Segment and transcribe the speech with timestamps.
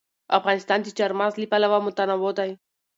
[0.37, 2.51] افغانستان د چار مغز له پلوه متنوع دی.